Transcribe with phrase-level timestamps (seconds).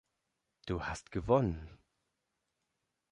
[0.65, 1.77] Du hast gewonnen!